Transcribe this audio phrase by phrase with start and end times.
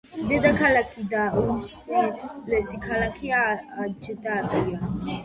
[0.29, 3.43] დედაქალაქი და უმსხვილესი ქალაქია
[3.85, 4.91] აჯდაბია.